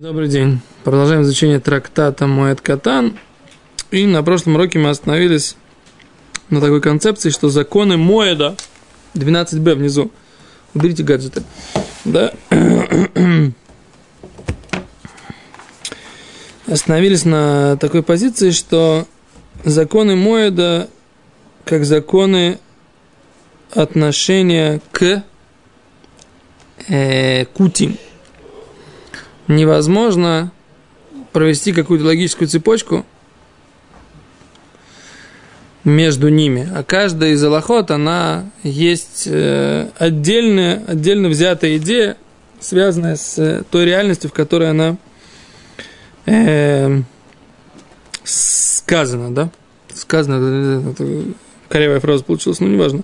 [0.00, 0.60] Добрый день.
[0.84, 3.18] Продолжаем изучение трактата Моэт Катан.
[3.90, 5.56] И на прошлом уроке мы остановились
[6.50, 8.54] на такой концепции, что законы Моэда,
[9.14, 10.12] 12b внизу,
[10.72, 11.42] уберите гаджеты,
[12.04, 12.32] да,
[16.68, 19.04] остановились на такой позиции, что
[19.64, 20.88] законы Моэда,
[21.64, 22.60] как законы
[23.72, 25.24] отношения к
[26.86, 27.98] э, кутим–
[29.48, 30.52] невозможно
[31.32, 33.04] провести какую-то логическую цепочку
[35.84, 36.68] между ними.
[36.74, 42.16] А каждая из аллахот, она есть э, отдельная, отдельно взятая идея,
[42.60, 44.96] связанная с э, той реальностью, в которой она
[46.26, 47.00] э,
[48.24, 49.50] сказана, да?
[49.94, 51.24] Сказано, это,
[51.68, 53.02] корявая фраза получилась, но неважно.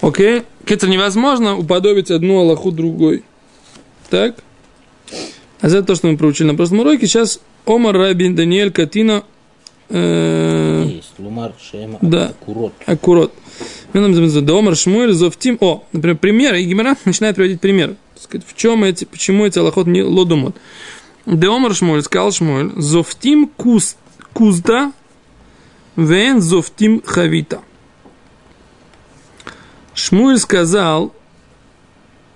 [0.00, 0.44] Окей?
[0.66, 3.22] Это невозможно уподобить одну Аллаху другой.
[4.10, 4.36] Так?
[5.64, 7.06] А это то, что мы проучили на прошлом уроке.
[7.06, 9.24] Сейчас Омар Рабин Даниэль Катина
[9.88, 11.14] э, есть.
[11.16, 12.34] Лумар Шема да.
[12.38, 12.74] Акурот.
[12.84, 13.32] Акурот.
[13.94, 15.56] Да Омар Шмуэль Зовтим.
[15.62, 16.54] О, например, пример.
[16.56, 17.96] И Гимара начинает приводить пример.
[18.14, 20.54] Сказать, в чем эти, почему эти аллахот не лодумот.
[21.24, 23.96] Да Омар Шмуэль, сказал Шмуэль, Зовтим куст,
[24.34, 24.92] кузда
[25.96, 27.62] вен зовтим хавита.
[29.94, 31.14] Шмуэль сказал,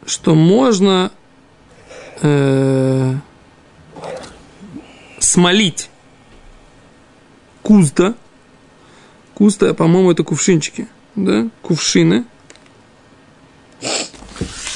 [0.07, 1.13] что можно
[2.23, 3.15] э,
[5.21, 5.91] смолить
[7.63, 8.15] кузда.
[9.35, 12.25] Кузда, по-моему, это кувшинчики, да, кувшины.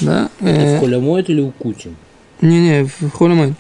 [0.01, 0.31] Да.
[0.41, 1.97] Э, в холямоид или укутим?
[2.41, 3.55] Не-не, в холямоид.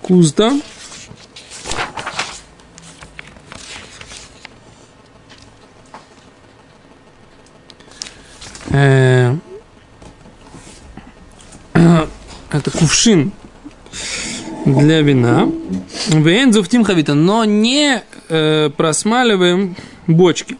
[0.00, 0.52] Кузда.
[8.70, 9.36] Э,
[12.62, 13.32] это кувшин
[14.64, 15.50] для вина.
[16.08, 19.76] Вен зуфтим хавита, но не э, просмаливаем
[20.06, 20.56] бочки.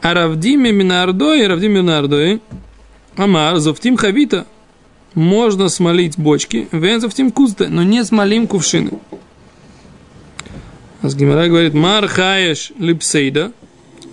[0.00, 2.40] А равдиме минардой, равдиме минардой,
[3.16, 4.46] амар зуфтим хавита,
[5.14, 8.92] можно смолить бочки, вен зуфтим кузта, но не смолим кувшины.
[11.02, 13.52] Асгимара говорит, мар хаеш липсейда,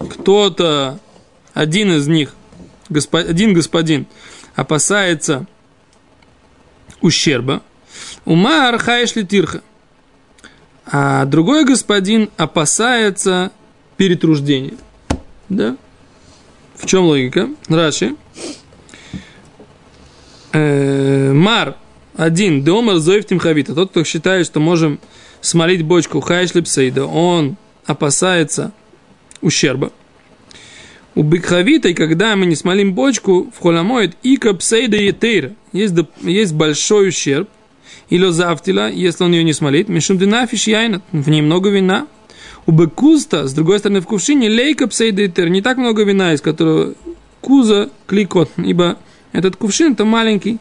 [0.10, 1.00] кто-то,
[1.54, 2.34] один из них,
[2.90, 4.08] один господин
[4.56, 5.46] опасается
[7.02, 7.62] ущерба,
[8.26, 9.62] ума архаеш литирха,
[10.86, 13.52] а другой господин опасается
[13.98, 14.78] перетруждения.
[15.50, 15.78] Да?
[16.76, 17.50] В чем логика?
[17.68, 18.16] Раши.
[20.54, 21.78] Э, мар
[22.16, 25.00] один, Деомар Зоев Тимхавита, тот, кто считает, что можем
[25.40, 28.74] смолить бочку Хайш Липсейда, он опасается
[29.42, 29.92] ущерба.
[31.14, 35.54] У бикхавитой, когда мы не смолим бочку, в холомоид и капсейда и тейр.
[35.74, 37.50] Есть, есть большой ущерб.
[38.10, 39.90] Или завтила, если он ее не смолит.
[39.90, 41.04] Мишум динафиш яйнат.
[41.12, 42.08] В ней много вина.
[42.66, 45.50] У бекуста, с другой стороны, в кувшине лейка псейда и тейр.
[45.50, 46.94] Не так много вина, из которого
[47.42, 48.52] куза кликот.
[48.58, 48.98] Ибо
[49.34, 50.60] этот кувшин то маленький.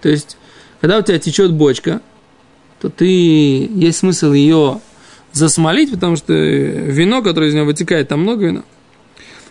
[0.00, 0.36] То есть,
[0.80, 2.00] когда у тебя течет бочка,
[2.80, 4.80] то ты есть смысл ее
[5.32, 8.64] засмолить, потому что вино, которое из нее вытекает, там много вина.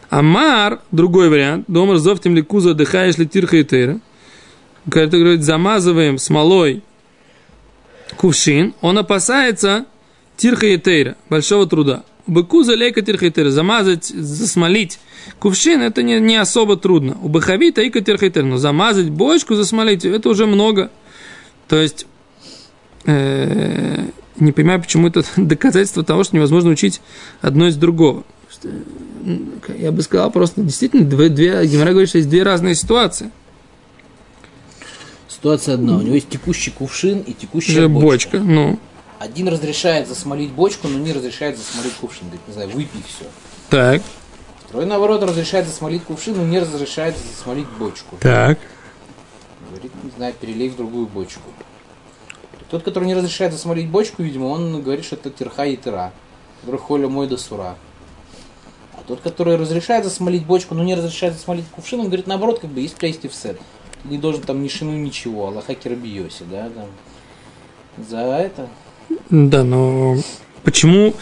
[0.10, 4.00] Амар, другой вариант, домар зовтим ли куза дыхаешь ли тирха и тейра.
[4.90, 6.84] Когда говорит, замазываем смолой
[8.18, 9.86] кувшин, он опасается
[10.38, 12.04] тирха и тейра, большого труда.
[12.28, 15.00] У быкуза лейка тирха и тейра, замазать, засмолить
[15.40, 17.18] кувшин, это не, не особо трудно.
[17.22, 20.92] У быхавита ика тирха и тейра, но замазать бочку, засмолить, это уже много.
[21.68, 22.06] То есть,
[23.06, 24.06] э,
[24.40, 27.02] не понимаю, почему это доказательство того, что невозможно учить
[27.42, 28.24] одно из другого
[29.78, 33.32] я бы сказал, просто действительно, две, две, Гимара говорит, что есть две разные ситуации.
[35.28, 35.98] Ситуация одна.
[35.98, 38.38] У него есть текущий кувшин и текущая бочка.
[38.38, 38.40] бочка.
[38.40, 38.80] Ну.
[39.20, 42.28] Один разрешает засмолить бочку, но не разрешает засмолить кувшин.
[42.28, 43.26] Говорит, не знаю, выпей все.
[43.70, 44.02] Так.
[44.68, 48.18] Второй, наоборот, разрешает засмолить кувшин, но не разрешает засмолить бочку.
[48.20, 48.60] Так.
[49.70, 51.50] Говорит, не знаю, перелей в другую бочку.
[52.70, 56.12] Тот, который не разрешает засмолить бочку, видимо, он говорит, что это тирха и тыра.
[56.62, 57.78] Который холя мой до сура.
[59.08, 62.82] Тот, который разрешает засмолить бочку, но не разрешает засмолить кувшин, он говорит, наоборот, как бы
[62.82, 63.60] есть в сет.
[64.04, 66.88] Не должен там ни шину, ничего, Аллаха Кирабиоси, да, там.
[68.10, 68.68] За это.
[69.30, 70.18] Да, но
[70.64, 71.14] почему,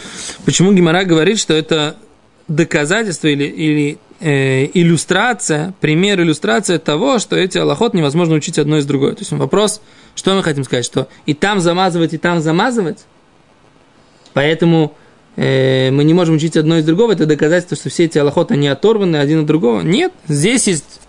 [0.44, 1.96] почему Гимара говорит, что это
[2.48, 8.86] доказательство или, или э, иллюстрация, пример иллюстрация того, что эти аллахот невозможно учить одно из
[8.86, 9.12] другой.
[9.12, 9.80] То есть вопрос,
[10.14, 13.04] что мы хотим сказать, что и там замазывать, и там замазывать.
[14.32, 14.94] Поэтому
[15.36, 19.16] мы не можем учить одно из другого, это доказательство, что все эти аллахот, они оторваны
[19.16, 19.80] один от другого.
[19.80, 21.00] Нет, здесь есть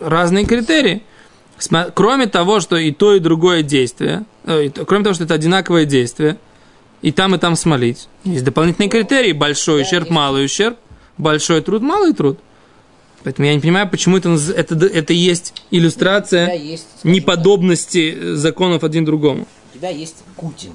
[0.00, 1.02] разные критерии.
[1.94, 6.38] Кроме того, что и то, и другое действие, э, кроме того, что это одинаковое действие,
[7.02, 9.32] и там, и там смолить, есть дополнительные критерии.
[9.32, 10.76] Большой ущерб, малый ущерб,
[11.18, 12.38] большой труд, малый труд.
[13.22, 19.04] Поэтому я не понимаю, почему это, это, это есть иллюстрация есть, неподобности э, законов один
[19.04, 19.40] другому.
[19.40, 20.72] так, у тебя есть Кутин,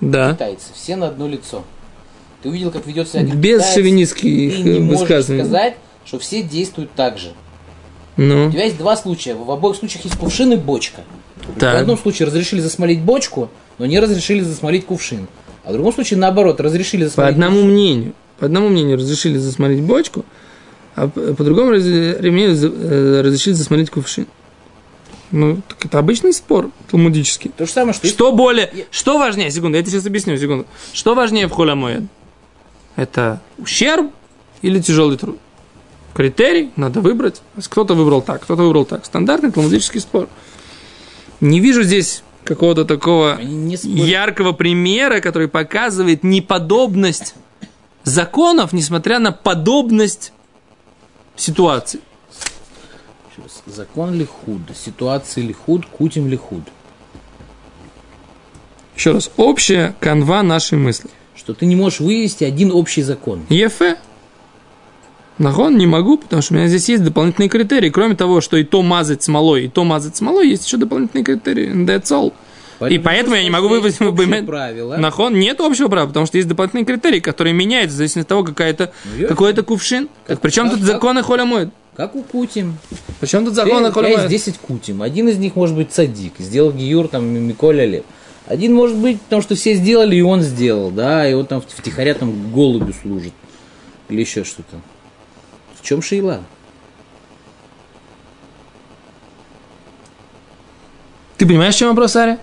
[0.00, 0.34] Да.
[0.34, 1.64] китайцы, все на одно лицо.
[2.42, 4.22] Ты увидел, как ведет себя Без китаец, шовинистских
[4.56, 7.32] Ты не э, можешь сказать, что все действуют так же.
[8.16, 9.34] У Ну, тебя есть два случая.
[9.34, 11.02] В обоих случаях есть кувшин и бочка.
[11.56, 11.80] В так.
[11.80, 15.26] одном случае разрешили засмолить бочку, но не разрешили засмолить кувшин.
[15.64, 18.12] А в другом случае, наоборот, разрешили По засмолить одному мнению.
[18.38, 20.24] По одному мнению разрешили засмотреть бочку,
[20.94, 24.26] а по по другому раз- мнению э, разрешили засмотреть кувшин.
[25.30, 27.52] Ну, так это обычный спор талмудический.
[27.56, 28.08] То же самое, что...
[28.08, 30.66] Что более, что важнее, секунду, я тебе сейчас объясню, секунду.
[30.92, 32.02] Что важнее в холямоед?
[33.00, 34.12] Это ущерб
[34.60, 35.38] или тяжелый труд?
[36.12, 37.40] Критерий надо выбрать.
[37.70, 39.06] Кто-то выбрал так, кто-то выбрал так.
[39.06, 40.28] Стандартный талмудический спор.
[41.40, 47.32] Не вижу здесь какого-то такого яркого примера, который показывает неподобность
[48.04, 50.34] законов, несмотря на подобность
[51.36, 52.00] ситуации.
[53.64, 54.60] Закон ли худ?
[54.76, 55.86] Ситуация ли худ?
[55.86, 56.64] Кутим ли худ?
[58.94, 61.08] Еще раз, общая канва нашей мысли.
[61.40, 63.46] Что ты не можешь вывести один общий закон.
[63.48, 63.80] ЕФ.
[65.38, 67.88] Нахон не могу, потому что у меня здесь есть дополнительные критерии.
[67.88, 71.70] Кроме того, что и то мазать смолой, и то мазать смолой, есть еще дополнительные критерии.
[71.86, 72.34] That's all.
[72.90, 74.96] И поэтому я не могу вывести в правила.
[74.98, 78.44] Нахон нет общего права, потому что есть дополнительные критерии, которые меняются в зависимости от того,
[78.44, 79.28] какая-то, Ну, ясно.
[79.28, 80.08] какой-то кувшин.
[80.26, 81.70] Так при чем как- тут как- законы холя моет?
[81.96, 82.76] Как у Кутим.
[83.18, 84.30] При чем тут законы холя есть моет?
[84.30, 85.00] 10 Кутим.
[85.02, 86.34] Один из них может быть садик.
[86.38, 88.04] Сделал Гиюр, там, Миколя Лев.
[88.50, 92.14] Один может быть, потому что все сделали, и он сделал, да, и он там втихаря
[92.14, 93.32] там голубю служит.
[94.08, 94.80] Или еще что-то.
[95.80, 96.40] В чем шейла?
[101.36, 102.40] Ты понимаешь, в чем вопрос, Аря?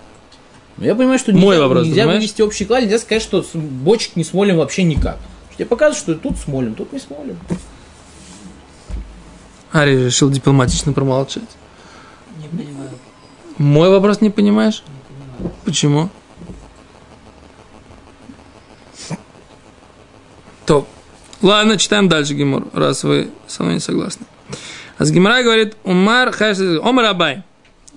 [0.78, 2.20] Ну, я понимаю, что Мой нельзя, вопрос, нельзя понимаешь?
[2.20, 5.18] вывести общий клад, нельзя сказать, что бочек не смолим вообще никак.
[5.56, 7.36] Тебе показывают, что тут смолим, тут не смолим.
[9.72, 11.42] Ари решил дипломатично промолчать.
[12.40, 12.90] Не понимаю.
[13.58, 14.82] Мой вопрос не понимаешь?
[15.64, 16.10] Почему?
[20.66, 20.86] То.
[21.40, 24.26] Ладно, читаем дальше Гимор, раз вы со мной не согласны.
[24.98, 26.58] А с Гимора говорит, Умар хаш...
[26.58, 27.42] Омар Абай.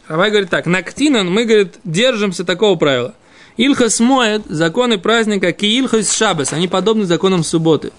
[0.07, 3.15] Абай говорит так, Нактинан, мы, говорит, держимся такого правила.
[3.57, 7.91] Илхас моет, законы праздника, ки Илхас шабес, они подобны законам субботы.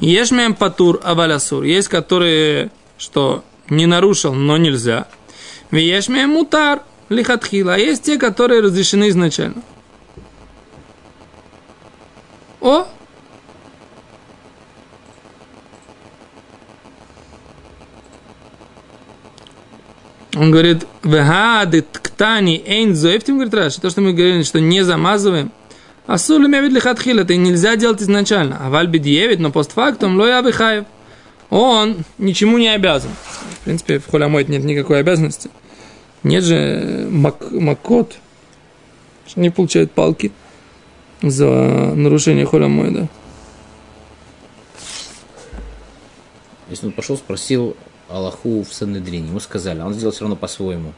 [0.00, 5.06] Ешмем патур авалясур, есть которые, что не нарушил, но нельзя.
[5.70, 9.62] Вешмем мутар лихатхила, а есть те, которые разрешены изначально.
[12.60, 12.86] О,
[20.36, 25.52] Он говорит, вегады ткани эйн зоэфтим, говорит Раши, то, что мы говорили, что не замазываем,
[26.06, 28.58] а сулю мявид лихатхил, это нельзя делать изначально.
[28.60, 30.84] А валь бедиевит, но постфактум лоя бихаев.
[31.50, 33.10] Он ничему не обязан.
[33.60, 35.50] В принципе, в холямойт нет никакой обязанности.
[36.22, 38.16] Нет же мак, макот,
[39.26, 40.32] что не получают палки
[41.22, 41.46] за
[41.94, 43.08] нарушение холямойда.
[46.68, 47.76] Если он пошел, спросил
[48.08, 50.92] Аллаху в Санедрине, ему сказали, а он сделал все равно по-своему.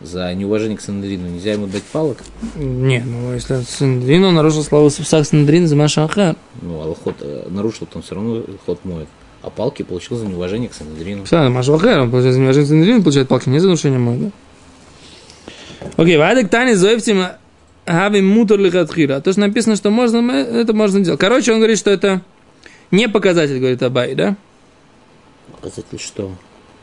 [0.00, 2.18] За неуважение к Санедрину нельзя ему дать палок.
[2.54, 6.36] Не, ну если он нарушил славу Сусах Сандрин за Машахар.
[6.62, 9.08] Ну, Аллахот э, нарушил, то он все равно ход моет.
[9.42, 11.24] А палки получил за неуважение к Санедрину.
[11.24, 14.30] Все, Машахар, он получает за неуважение Сандрин, получает палки не за нарушение мой, да?
[15.96, 17.24] Окей, вадек тани зоевтим
[17.86, 19.20] хави мутор лихатхира.
[19.20, 21.20] То, что написано, что можно, это можно делать.
[21.20, 22.22] Короче, он говорит, что это
[22.90, 24.36] не показатель, говорит Абай, да?
[25.52, 26.32] Показатель что?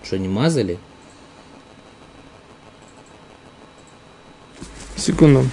[0.03, 0.79] Что, не мазали?
[4.95, 5.45] Секунду.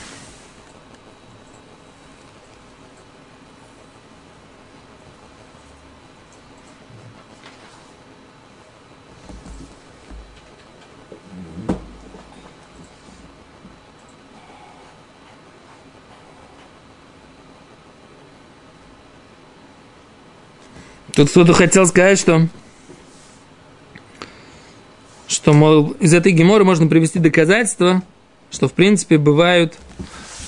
[21.13, 22.49] Тут кто-то хотел сказать, что
[25.33, 28.03] что, мол, из этой геморы можно привести доказательства,
[28.51, 29.75] что, в принципе, бывают,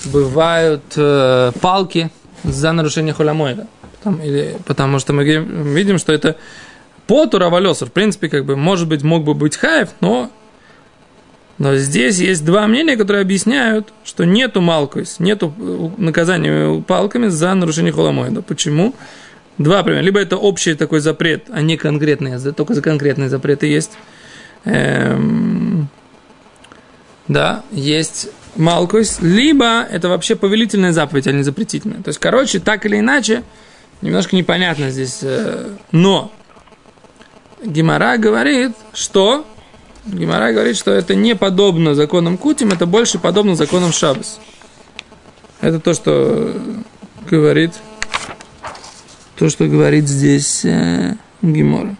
[0.05, 2.11] бывают э, палки
[2.43, 3.67] за нарушение холямоида.
[3.97, 6.37] Потому, или, потому что мы видим, что это
[7.07, 10.29] по Туравалесу, в принципе, как бы, может быть, мог бы быть хаев, но,
[11.57, 17.53] но здесь есть два мнения, которые объясняют, что нету малкойс, нету э, наказания палками за
[17.55, 18.43] нарушение холямоида.
[18.43, 18.93] Почему?
[19.57, 20.01] Два примера.
[20.01, 23.91] Либо это общий такой запрет, а не конкретные, за- только за конкретные запреты есть.
[24.65, 25.87] эм,
[27.27, 32.01] да, есть Малкус, либо это вообще повелительная заповедь, а не запретительная.
[32.01, 33.43] То есть, короче, так или иначе,
[34.01, 35.19] немножко непонятно здесь.
[35.21, 36.31] Э, но
[37.63, 39.45] Гимара говорит, что
[40.05, 44.39] Гимара говорит, что это не подобно законам Кутим, это больше подобно законам Шабас.
[45.61, 46.55] Это то, что
[47.29, 47.73] говорит,
[49.37, 51.95] то, что говорит здесь э, Гимора.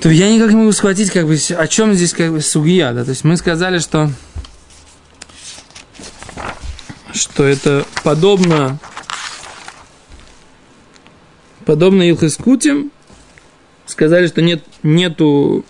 [0.00, 3.04] То я никак не могу схватить, как бы, о чем здесь как бы сугия, да,
[3.04, 4.10] то есть мы сказали, что
[7.12, 8.78] что это подобно
[11.66, 12.90] подобно Илхискутим,
[13.84, 15.64] сказали, что нет, нету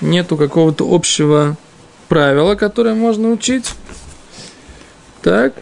[0.00, 1.56] нету какого-то общего
[2.08, 3.74] правила, которое можно учить.
[5.22, 5.54] Так.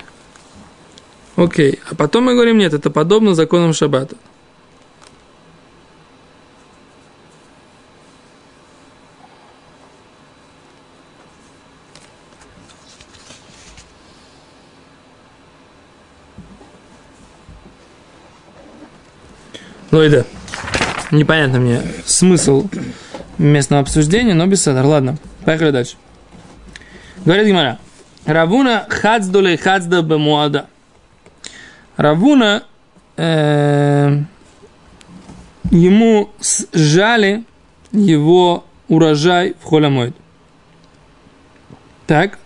[1.36, 1.80] Окей.
[1.90, 4.16] А потом мы говорим, нет, это подобно законам Шаббата.
[19.94, 20.24] Ну и да.
[21.12, 22.68] Непонятно мне смысл
[23.38, 24.84] местного обсуждения, но без садар.
[24.84, 25.94] Ладно, поехали дальше.
[27.24, 27.78] Говорит Гимара.
[28.24, 30.66] Равуна хацдулей хацда бемуада.
[31.96, 32.64] Равуна
[33.16, 34.18] э,
[35.70, 36.30] ему
[36.72, 37.44] сжали
[37.92, 40.16] его урожай в холямойд.
[42.08, 42.40] Так.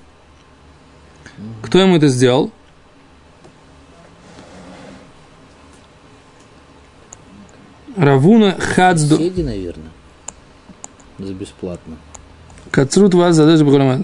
[1.63, 2.53] Кто ему это сделал?
[7.99, 9.17] Равуна Хацду.
[9.17, 9.91] Соседи, наверное.
[11.19, 11.97] За бесплатно.
[12.71, 14.03] Кацрут вас задашь Бахрамад.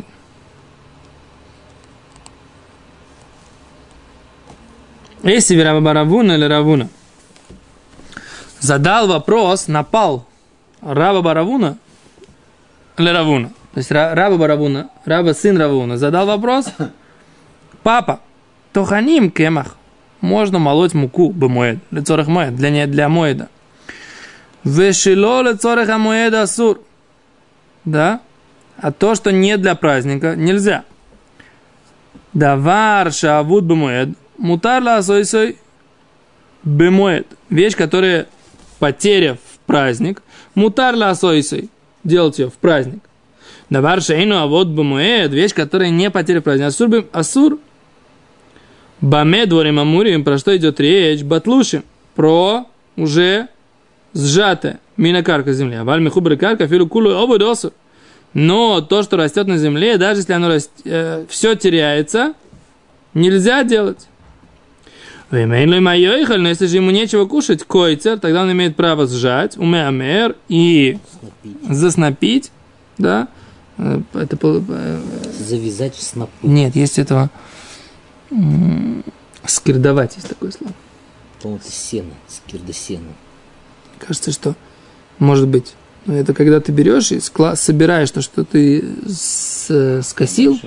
[5.22, 6.88] Если Раба Равуна или Равуна
[8.60, 10.26] задал вопрос, напал
[10.80, 11.78] Раба Баравуна
[12.98, 13.50] или Равуна.
[13.72, 16.66] То есть Раба Баравуна, Раба сын Равуна, задал вопрос,
[17.82, 18.20] папа,
[18.72, 19.76] тоханим кемах,
[20.20, 23.48] можно молоть муку бемоед, лицорах моед, для, не, для моеда.
[24.64, 26.80] Вешило лецорех амуэда асур.
[27.84, 28.20] Да?
[28.78, 30.84] А то, что не для праздника, нельзя.
[32.32, 34.10] Давар шавуд бемуэд.
[34.38, 35.58] Мутар ла сой
[36.64, 37.26] бемуэд.
[37.50, 38.26] Вещь, которая
[38.78, 40.22] потеря в праздник.
[40.54, 41.44] Мутар ла сой
[42.02, 43.02] Делать ее в праздник.
[43.70, 45.30] Давар шейну авод бемуэд.
[45.30, 46.66] Вещь, которая не потеря в праздник.
[46.66, 47.58] Асур, бем, асур
[49.00, 51.22] Баме дворим амурим, про что идет речь?
[51.22, 51.84] Батлушим.
[52.14, 52.66] Про
[52.96, 53.48] уже
[54.14, 55.76] сжатое, минокарка земли.
[55.76, 57.72] А вальми хубры карка, филу кулу обудосу.
[58.32, 60.70] Но то, что растет на земле, даже если оно раст...
[60.84, 62.34] э, все теряется,
[63.12, 64.06] нельзя делать.
[65.30, 71.76] Но если же ему нечего кушать, койцер, тогда он имеет право сжать, умеамер и Снопить.
[71.76, 72.52] заснопить,
[72.98, 73.28] да,
[73.76, 75.00] Э, это э,
[75.40, 76.32] Завязать в снопы.
[76.42, 77.30] нет, есть этого
[79.44, 80.72] скирдовать, есть такое слово.
[81.40, 83.12] По-моему, это сено, скирда сена.
[83.98, 84.54] Кажется, что
[85.18, 85.74] может быть.
[86.06, 90.60] Но это когда ты берешь и скла- собираешь то, что ты с- скосил,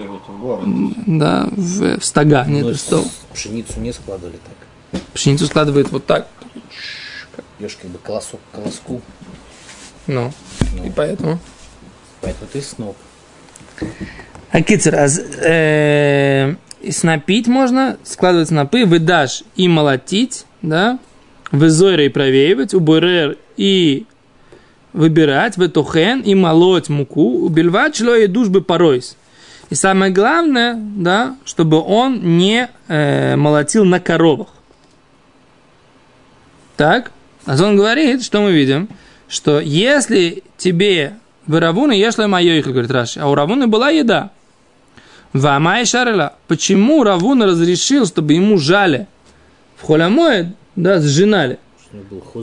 [1.05, 3.05] да, в, в стога, нет, Но в стол.
[3.05, 4.37] с- Пшеницу не складывали
[4.93, 5.01] так.
[5.13, 6.27] Пшеницу складывают вот так.
[7.59, 9.01] Бьешь как бы колосок к колоску.
[10.07, 10.31] Ну,
[10.83, 11.39] и поэтому.
[12.21, 12.95] Поэтому ты сноп.
[14.51, 16.55] А кицер, а э,
[16.91, 20.97] снопить можно, складывать снопы, выдашь и молотить, да,
[21.51, 24.05] в и провеивать, у бурер и
[24.93, 29.15] выбирать, в тухен и молоть муку, убивать чло и душ бы поройс.
[29.69, 34.47] И самое главное, да, чтобы он не э, молотил на коровах.
[36.77, 37.11] Так?
[37.45, 38.87] А он говорит, что мы видим,
[39.27, 41.13] что если тебе
[41.45, 44.31] в Равуне ешь мое их, говорит Раши, а у Равуны была еда.
[45.33, 46.35] Вамай шарила.
[46.47, 49.07] Почему Равуна разрешил, чтобы ему жали
[49.77, 51.57] в холямое, да, сжинали?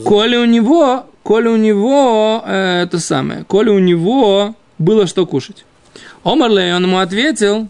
[0.05, 5.65] Коли у него, коли у него, э, это самое, коли у него было что кушать.
[6.25, 7.69] Омарлей, он ему ответил,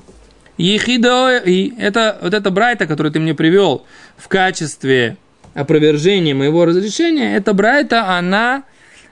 [0.56, 3.84] Ехидо, и это вот эта брайта, которую ты мне привел
[4.16, 5.16] в качестве
[5.52, 8.62] опровержения моего разрешения, эта брайта, она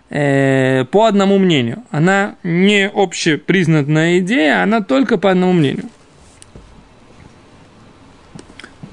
[0.09, 1.85] э, по одному мнению.
[1.91, 5.91] Она не общепризнанная идея, она только по одному мнению.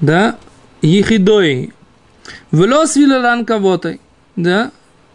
[0.00, 0.36] Да?
[0.82, 1.72] Ехидой.
[2.50, 3.98] Влос вилалан кого-то.
[4.36, 4.70] Да?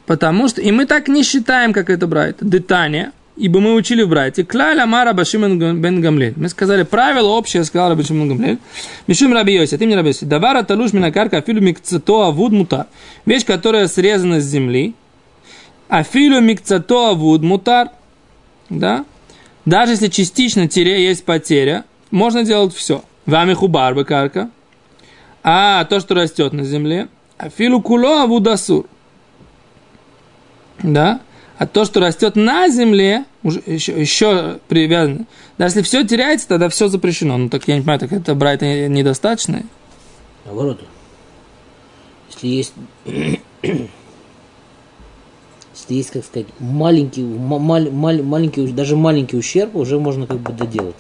[0.05, 2.45] Потому что, и мы так не считаем, как это брайта.
[2.45, 4.45] Детание, ибо мы учили в брайте.
[4.45, 6.34] Клаль Амара Башим бен Гамлель.
[6.36, 8.60] Мы сказали, правило общее, сказал Рабашим бен Гамлель.
[9.07, 10.25] Мишум Раби Йоси, ты мне Раби Йоси.
[10.25, 12.86] Давара талуш минакарка афилу микцато авуд мутар.
[13.25, 14.93] Вещь, которая срезана с земли.
[15.89, 17.89] Афилу микцато авуд мутар.
[18.69, 19.05] Да?
[19.65, 23.03] Даже если частично тире есть потеря, можно делать все.
[23.25, 24.50] Вами хубар карка.
[25.47, 28.87] А то, что растет на земле, афилу куло авудасур.
[30.81, 31.21] Да?
[31.59, 35.27] А то, что растет на земле, уже, еще, еще привязано.
[35.59, 37.37] Даже если все теряется, тогда все запрещено.
[37.37, 39.61] Ну так я не понимаю, так это брать недостаточно.
[40.45, 40.83] Наоборот.
[42.31, 42.73] Если есть...
[45.75, 50.39] Если есть, как сказать, маленький, ма- мал- мал- маленький, даже маленький ущерб, уже можно как
[50.39, 50.95] бы доделать.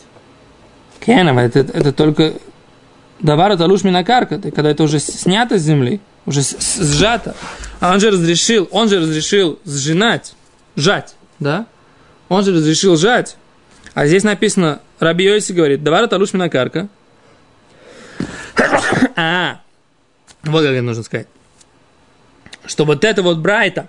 [0.99, 2.33] Кенов, это, это только
[3.19, 7.35] Давар это луж минакарка, когда это уже снято с земли, уже сжато.
[7.79, 10.35] А он же разрешил, он же разрешил сжинать,
[10.75, 11.67] жать, да?
[12.27, 13.37] Он же разрешил жать.
[13.93, 16.87] А здесь написано, Раби Йоси говорит, давар это луж минакарка.
[19.17, 19.61] А,
[20.43, 21.27] вот как это нужно сказать.
[22.65, 23.87] Что вот это вот брайта,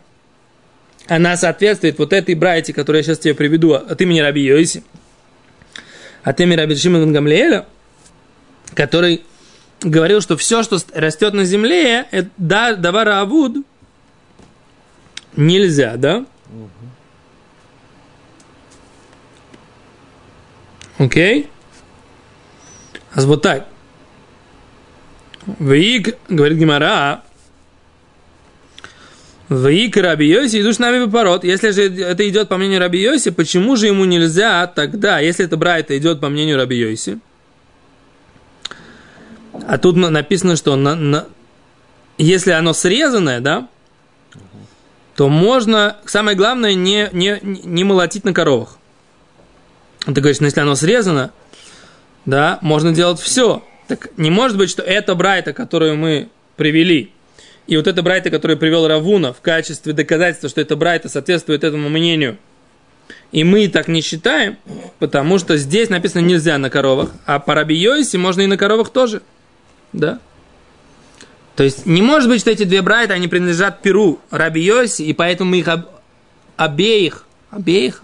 [1.09, 4.85] она соответствует вот этой брайте, которую я сейчас тебе приведу от имени Раби Йоси,
[6.23, 7.67] от имени Раби Шимона Гамлиэля,
[8.77, 9.25] который
[9.81, 13.57] говорил, что все, что растет на земле, это да, давара авуд,
[15.35, 16.25] нельзя, да?
[20.99, 21.49] Окей?
[23.15, 23.67] А вот так.
[25.59, 27.23] Вик, говорит Гимара,
[29.49, 31.45] Вик Раби Йоси, идут нами пород.
[31.45, 35.57] Если же это идет по мнению Раби Йоси, почему же ему нельзя тогда, если это
[35.57, 37.21] брайта идет по мнению Раби Йоси?
[39.67, 41.27] А тут на- написано, что на- на-
[42.19, 43.69] если оно срезанное, да,
[45.15, 48.79] то можно, самое главное, не, не, не молотить на коровах.
[50.05, 51.33] Ты говоришь, ну если оно срезано,
[52.27, 53.65] да, можно делать все.
[53.89, 57.13] Так не может быть, что это брайта, которую мы привели,
[57.67, 61.89] и вот это брайта, которую привел Равуна в качестве доказательства, что это брайта соответствует этому
[61.89, 62.39] мнению,
[63.33, 64.57] и мы так не считаем,
[64.99, 68.91] потому что здесь написано нельзя на коровах, а по Раби Йоси можно и на коровах
[68.91, 69.23] тоже.
[69.97, 70.19] Да?
[71.57, 75.13] То есть не может быть, что эти две брайта, они принадлежат Перу Раби Йоси, и
[75.15, 75.87] поэтому мы их об-
[76.57, 78.03] обеих, обеих,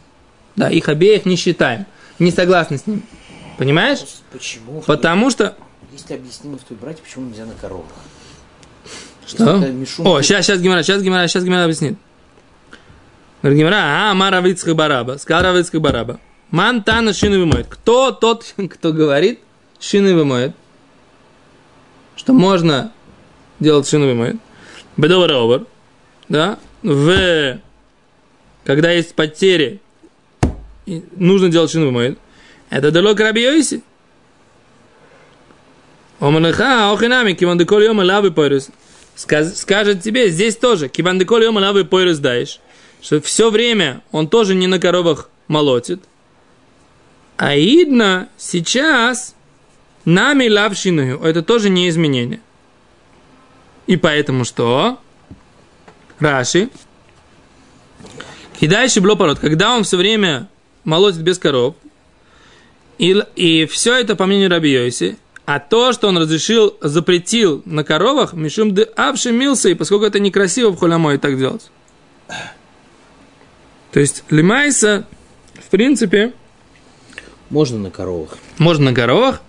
[0.57, 1.87] да, их обеих не считаем.
[2.19, 3.03] Не согласны с ним.
[3.59, 4.01] Понимаешь?
[4.33, 4.81] Почему?
[4.81, 5.55] Потому что...
[5.93, 7.85] Если объяснимо в той брате, почему нельзя на коровах?
[9.27, 9.57] Что?
[9.59, 11.97] Мишум- О, сейчас, сейчас Гимара, сейчас Гимара, сейчас Гимара объяснит.
[13.43, 16.21] Говорит Гимара, а, Мара Вицкак Бараба, сказал Равицкак Бараба.
[16.51, 17.67] Ман Тана шины вымоет.
[17.69, 19.41] Кто тот, кто говорит,
[19.79, 20.55] шины вымоет?
[22.23, 22.93] Что можно
[23.59, 24.37] делать шину вымоет?
[24.97, 25.67] Бедовар овер,
[26.29, 26.57] да?
[26.85, 27.59] В...
[28.63, 29.81] Когда есть потери,
[31.17, 32.21] нужно делать шину вымоет.
[32.71, 33.83] Это далек Раби Йоси.
[36.21, 38.69] Омалеха, охинами, киван йома лавы пойрус.
[39.17, 42.61] Скажет тебе, здесь тоже, киван йома лавы пойрус даешь,
[43.01, 46.01] что все время он тоже не на коровах молотит.
[47.37, 49.35] А идно сейчас
[50.05, 52.41] нами лавшиную, это тоже не изменение.
[53.87, 54.99] И поэтому что?
[56.19, 56.69] Раши.
[58.61, 60.49] Кидайши блопород, когда он все время
[60.85, 61.75] молотит без коров,
[62.99, 67.83] и, и все это по мнению Раби Йоси, а то, что он разрешил, запретил на
[67.83, 68.89] коровах, Мишум де
[69.33, 71.69] мился, и поскольку это некрасиво в холямой так делать.
[73.91, 75.07] То есть лимайса,
[75.55, 76.33] в принципе,
[77.51, 78.39] Можно на коровах.
[78.59, 79.43] можно на коровах.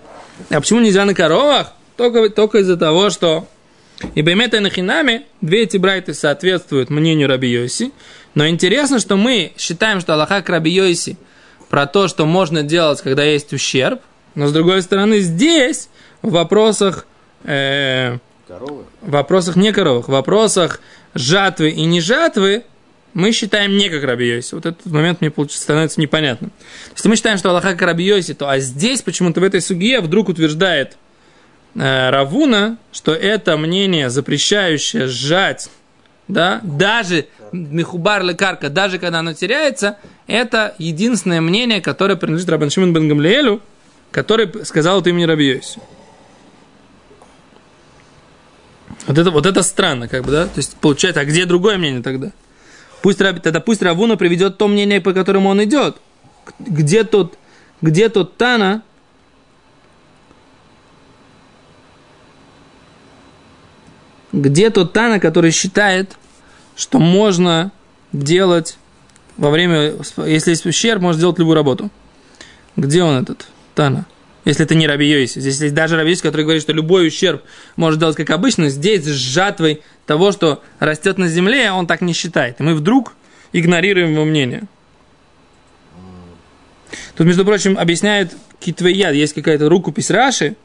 [0.49, 1.73] А почему нельзя на коровах?
[1.97, 3.47] Только, только из-за того, что
[4.15, 7.91] и Баймета и Нахинами, две эти брайты соответствуют мнению Раби Йоси.
[8.35, 11.17] Но интересно, что мы считаем, что Аллаха к Раби Йоси
[11.69, 14.01] про то, что можно делать, когда есть ущерб.
[14.35, 15.89] Но с другой стороны, здесь
[16.21, 17.05] в вопросах,
[17.43, 18.83] э, Коровы?
[19.01, 20.81] в вопросах не коровых, в вопросах
[21.13, 22.63] жатвы и не жатвы,
[23.13, 24.55] мы считаем не как Раби Йоси.
[24.55, 26.51] Вот этот момент мне становится непонятным.
[26.95, 30.01] Если мы считаем, что Аллаха как Раби Йоси, то а здесь почему-то в этой суге
[30.01, 30.97] вдруг утверждает
[31.75, 35.69] э, Равуна, что это мнение, запрещающее сжать
[36.27, 42.93] да, даже Мехубар лекарка, даже когда оно теряется, это единственное мнение, которое принадлежит Рабан Шимон
[42.93, 43.61] бен Гамлиэлю,
[44.11, 45.79] который сказал от имени Раби Йоси.
[49.05, 50.45] Вот это, вот это странно, как бы, да?
[50.45, 52.31] То есть, получается, а где другое мнение тогда?
[53.03, 55.97] Пусть, тогда пусть Равуна приведет то мнение, по которому он идет.
[56.57, 57.37] Где тот,
[57.81, 58.81] где тот Тана,
[64.31, 66.15] где тот Тана, который считает,
[66.77, 67.73] что можно
[68.13, 68.77] делать
[69.35, 71.89] во время, если есть ущерб, можно сделать любую работу.
[72.77, 74.05] Где он этот Тана?
[74.45, 75.39] Если это не Раби Йоси.
[75.39, 77.43] Здесь есть даже Раби Йоси, который говорит, что любой ущерб
[77.75, 78.69] может делать как обычно.
[78.69, 82.59] Здесь с жатвой того, что растет на земле, он так не считает.
[82.59, 83.13] И мы вдруг
[83.53, 84.63] игнорируем его мнение.
[87.15, 90.55] Тут, между прочим, объясняет Китвеяд, есть какая-то рукопись Раши,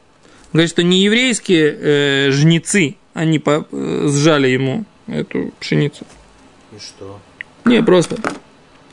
[0.51, 6.05] говорит, что не еврейские э, жнецы, они по, э, сжали ему эту пшеницу.
[6.75, 7.19] И что?
[7.65, 8.17] Не, просто.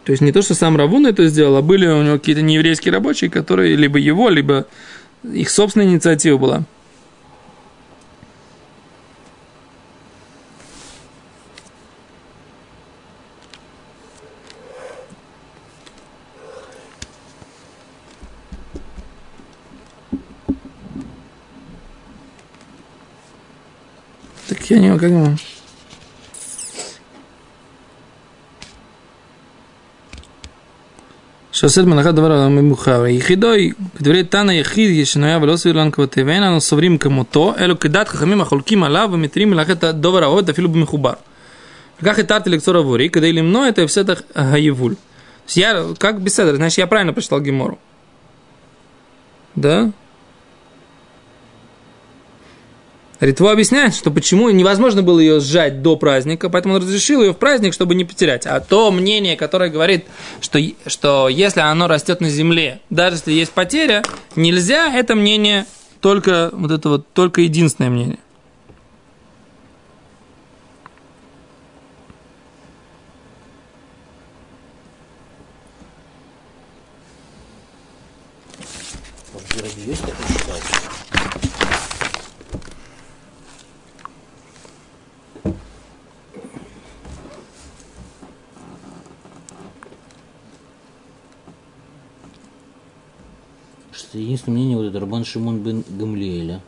[0.06, 2.92] То есть не то, что сам Равун это сделал, а были у него какие-то нееврейские
[2.92, 4.68] рабочие, которые либо его, либо
[5.24, 6.62] их собственная инициатива была.
[24.48, 25.10] Так я не как
[31.56, 33.06] Шасет Малахат Двара Мухава.
[33.06, 38.84] Ехидой, Кдвре Тана Ехид, Ешиноя Велос Вилан Кватевена, но соврим Камото, Элу Кедат Хахамим Ахолким
[38.84, 41.16] Алав, Митрим Малахат Довара Од, Афилу Бмихубар.
[42.02, 44.96] Как и Тарт Лекцора Вури, когда или мной, это все это Хаевуль.
[45.48, 47.78] Я, как беседа, значит, я правильно прочитал Гемору.
[49.54, 49.92] Да?
[53.20, 57.38] Ритво объясняет, что почему невозможно было ее сжать до праздника, поэтому он разрешил ее в
[57.38, 58.46] праздник, чтобы не потерять.
[58.46, 60.04] А то мнение, которое говорит,
[60.40, 64.02] что, что если оно растет на земле, даже если есть потеря,
[64.34, 65.66] нельзя, это мнение
[66.00, 68.18] только вот это вот только единственное мнение.
[79.94, 80.25] что
[94.18, 96.60] единственное мнение вот это Рабан Шимон бен Гамлиэля,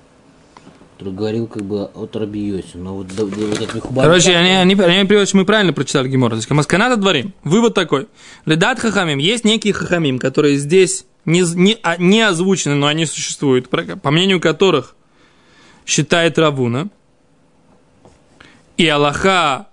[0.96, 4.04] который говорил как бы от Раби но вот, да, вот этот Михубар...
[4.06, 6.30] Короче, они, они, они что мы правильно прочитали Гемор.
[6.30, 7.32] То есть, Масканата дворим.
[7.44, 8.08] Вывод такой.
[8.46, 9.18] Ледат хахамим.
[9.18, 14.40] Есть некие хахамим, которые здесь не, не, а, не озвучены, но они существуют, по мнению
[14.40, 14.96] которых
[15.86, 16.88] считает Равуна.
[18.76, 19.68] И Аллаха,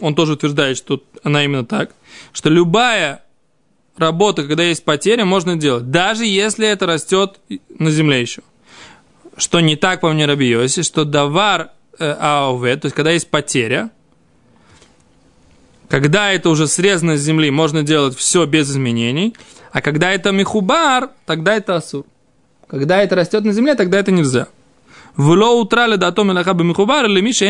[0.00, 1.94] он тоже утверждает, что она именно так,
[2.32, 3.24] что любая
[3.96, 7.40] работа, когда есть потеря, можно делать, даже если это растет
[7.78, 8.42] на земле еще.
[9.36, 13.30] Что не так, по мне Раби Йоси, что давар э, АОВ, то есть когда есть
[13.30, 13.90] потеря,
[15.88, 19.34] когда это уже срезано с земли, можно делать все без изменений,
[19.72, 22.04] а когда это михубар, тогда это асур.
[22.66, 24.48] Когда это растет на земле, тогда это нельзя.
[25.16, 27.44] Вло утрали до том михубар или миша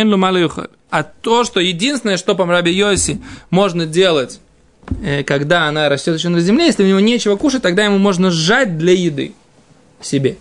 [0.91, 4.41] А то, что единственное, что по Раби Йоси можно делать
[5.25, 8.79] когда она растет еще на земле, если у него нечего кушать, тогда ему можно сжать
[8.79, 9.35] для еды
[10.01, 10.37] себе.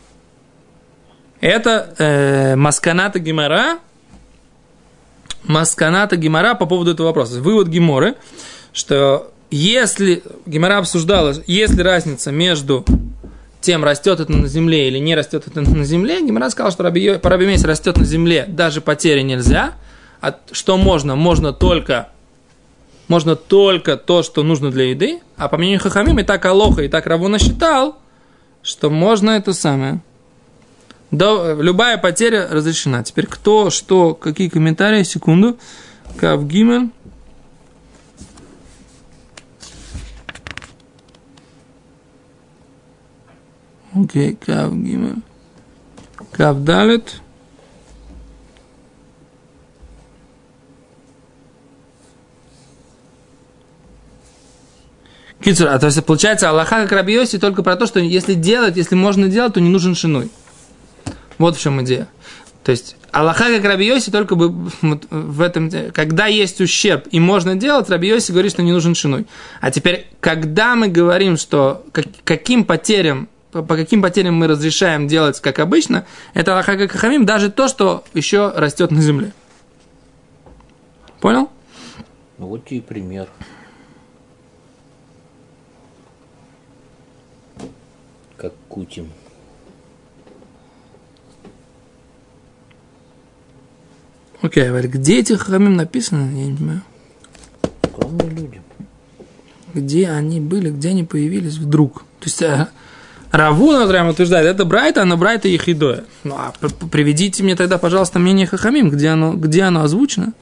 [1.39, 3.79] Это э, масканата гемора,
[5.43, 7.41] масканата гемора по поводу этого вопроса.
[7.41, 8.15] Вывод геморы,
[8.73, 12.85] что если гемора обсуждала, есть ли разница между
[13.61, 17.09] тем, растет это на земле или не растет это на земле, Гимара сказал, что раби
[17.11, 19.75] растет на земле, даже потери нельзя.
[20.19, 21.15] А что можно?
[21.15, 22.09] Можно только
[23.11, 26.87] можно только то, что нужно для еды, а по мнению Хахамим и так Алоха, и
[26.87, 27.97] так Равуна считал,
[28.63, 29.99] что можно это самое.
[31.11, 33.03] Да, любая потеря разрешена.
[33.03, 35.57] Теперь кто, что, какие комментарии, секунду.
[36.15, 36.89] Кав Гимель.
[43.93, 45.21] Окей, Кав Гимель.
[55.43, 58.95] Кицур, а то есть получается Аллаха как Рабиоси только про то, что если делать, если
[58.95, 60.29] можно делать, то не нужен шиной.
[61.37, 62.07] Вот в чем идея.
[62.63, 67.55] То есть Аллаха как Рабиоси только бы вот в этом, когда есть ущерб и можно
[67.55, 69.25] делать, Рабиоси говорит, что не нужен шиной.
[69.61, 75.39] А теперь, когда мы говорим, что как, каким потерям, по, каким потерям мы разрешаем делать,
[75.39, 79.33] как обычно, это Аллаха как Хамим, даже то, что еще растет на земле.
[81.19, 81.49] Понял?
[82.37, 83.27] вот тебе и пример.
[88.41, 89.07] Как кутим.
[94.41, 96.81] Окей, okay, где эти хахамим написаны, я не понимаю.
[97.85, 98.61] Скромные люди.
[99.75, 101.99] Где они были, где они появились вдруг.
[102.19, 102.67] То есть э,
[103.29, 106.05] Равуна прямо утверждает, это Брайта, а на Брайта Ехидоя.
[106.23, 106.51] Ну, а
[106.91, 110.33] приведите мне тогда, пожалуйста, мнение Хахамим, где оно, где оно озвучено.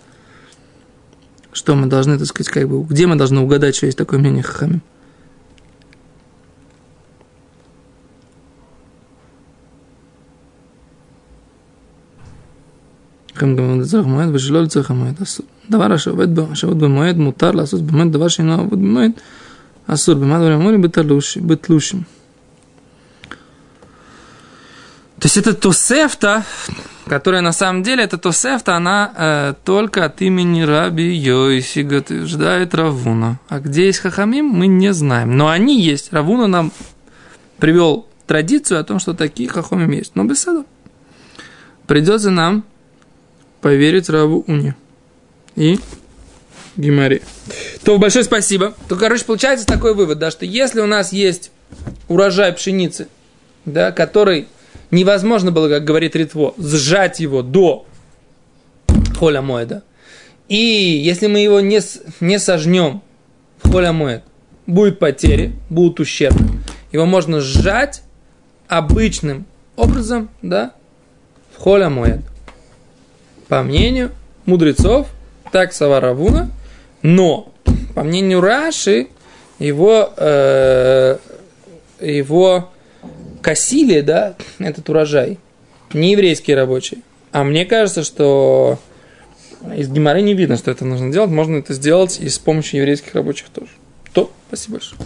[1.51, 4.41] Что мы должны, так сказать, как бы, где мы должны угадать, что есть такое мнение
[4.41, 4.81] Хахамим?
[13.38, 15.46] לכם גם לצורך מועד ושלא לצורך המועד אסור.
[15.70, 19.10] דבר השעובד, השעובד במועד מותר לעשות במועד דבר שאינו עבוד במועד
[19.86, 20.14] אסור.
[20.14, 20.82] במה דברים אמורים?
[21.46, 22.02] בתלושים.
[25.24, 26.44] То есть это Тосефта,
[27.06, 33.38] которая на самом деле, это Тосефта, она э, только от имени Раби Йоиси утверждает Равуна.
[33.48, 35.34] А где есть Хахамим, мы не знаем.
[35.34, 36.12] Но они есть.
[36.12, 36.72] Равуна нам
[37.58, 40.14] привел традицию о том, что такие Хахамим есть.
[40.14, 40.66] Но без сада.
[41.86, 42.62] Придется нам
[43.61, 44.75] поверить Раву Уне
[45.55, 45.79] и
[46.77, 47.21] Гимаре.
[47.83, 48.73] То большое спасибо.
[48.87, 51.51] То, короче, получается такой вывод, да, что если у нас есть
[52.07, 53.07] урожай пшеницы,
[53.65, 54.47] да, который
[54.91, 57.85] невозможно было, как говорит Ритво, сжать его до
[59.17, 59.83] холя моеда.
[60.47, 61.79] И если мы его не,
[62.21, 63.01] не сожнем
[63.61, 64.23] в холя моед,
[64.65, 66.43] будет потери, будут ущербы.
[66.91, 68.03] Его можно сжать
[68.67, 69.45] обычным
[69.75, 70.73] образом, да,
[71.55, 72.21] в холя моед
[73.49, 74.11] по мнению
[74.45, 75.07] мудрецов,
[75.51, 76.49] так Саваравуна,
[77.01, 77.51] но
[77.95, 79.07] по мнению Раши,
[79.57, 81.17] его, э,
[81.99, 82.69] его
[83.41, 85.37] косили, да, этот урожай,
[85.93, 87.01] не еврейские рабочие.
[87.31, 88.79] А мне кажется, что
[89.75, 91.29] из Гимары не видно, что это нужно делать.
[91.29, 93.71] Можно это сделать и с помощью еврейских рабочих тоже.
[94.13, 95.01] То, спасибо большое.